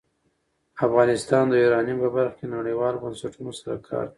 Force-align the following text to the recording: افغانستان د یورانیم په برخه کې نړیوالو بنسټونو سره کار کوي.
افغانستان 0.85 1.43
د 1.49 1.53
یورانیم 1.63 1.97
په 2.03 2.09
برخه 2.15 2.35
کې 2.39 2.45
نړیوالو 2.55 3.01
بنسټونو 3.03 3.51
سره 3.59 3.75
کار 3.89 4.05
کوي. 4.07 4.09